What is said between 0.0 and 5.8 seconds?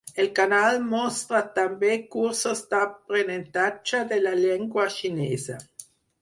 El canal mostra també cursos d'aprenentatge de la llengua xinesa.